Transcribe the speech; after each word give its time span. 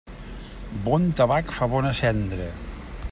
Bon 0.87 1.05
tabac 1.19 1.53
fa 1.59 1.69
bona 1.75 1.93
cendra. 2.01 2.49